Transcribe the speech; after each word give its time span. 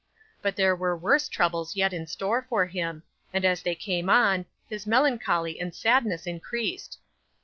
But 0.41 0.55
there 0.55 0.75
were 0.75 0.97
worse 0.97 1.29
troubles 1.29 1.75
yet 1.75 1.93
in 1.93 2.07
store 2.07 2.43
for 2.49 2.65
him, 2.65 3.03
and 3.31 3.45
as 3.45 3.61
they 3.61 3.75
came 3.75 4.09
on, 4.09 4.47
his 4.67 4.87
melancholy 4.87 5.59
and 5.59 5.75
sadness 5.75 6.25
increased. 6.25 6.97